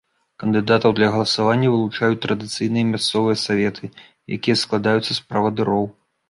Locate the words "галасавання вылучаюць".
1.15-2.17